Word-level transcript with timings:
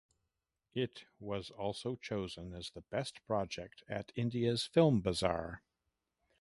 It 0.73 1.05
was 1.19 1.51
also 1.51 1.95
chosen 1.95 2.53
as 2.55 2.71
the 2.71 2.81
best 2.81 3.23
project 3.27 3.83
at 3.87 4.11
India’s 4.15 4.65
Film 4.65 4.99
Bazaar. 4.99 5.61